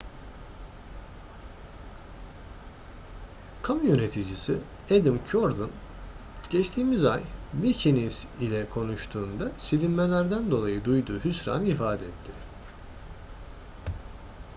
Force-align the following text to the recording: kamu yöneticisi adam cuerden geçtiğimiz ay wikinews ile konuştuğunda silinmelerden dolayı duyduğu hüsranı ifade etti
kamu 3.63 3.83
yöneticisi 3.87 4.57
adam 4.89 5.17
cuerden 5.27 5.69
geçtiğimiz 6.49 7.05
ay 7.05 7.23
wikinews 7.51 8.25
ile 8.39 8.69
konuştuğunda 8.69 9.51
silinmelerden 9.57 10.51
dolayı 10.51 10.85
duyduğu 10.85 11.19
hüsranı 11.25 11.65
ifade 11.65 12.05
etti 12.05 12.31